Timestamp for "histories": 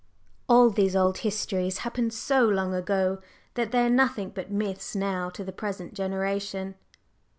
1.19-1.77